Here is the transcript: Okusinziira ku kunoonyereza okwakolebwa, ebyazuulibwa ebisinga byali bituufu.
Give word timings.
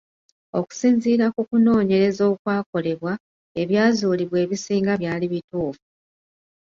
Okusinziira 0.59 1.25
ku 1.35 1.41
kunoonyereza 1.49 2.23
okwakolebwa, 2.31 3.13
ebyazuulibwa 3.61 4.37
ebisinga 4.45 4.91
byali 5.01 5.25
bituufu. 5.33 5.85